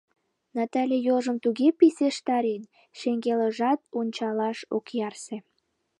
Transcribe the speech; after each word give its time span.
Натале 0.55 0.97
йолжым 1.07 1.37
туге 1.43 1.67
писештарен— 1.79 2.63
шеҥгелжат 2.99 3.79
ончалаш 3.99 4.59
ок 4.77 4.85
ярсе. 5.07 5.37